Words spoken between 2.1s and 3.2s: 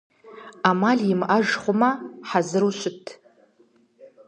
хьэзыру щыт.